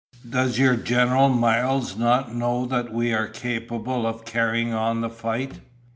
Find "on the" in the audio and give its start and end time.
4.73-5.11